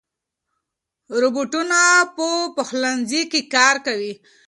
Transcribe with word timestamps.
روباټونه 1.21 1.79
په 2.15 2.27
پخلنځي 2.55 3.21
کې 3.31 3.41
کار 3.55 3.75
کوي. 3.85 4.13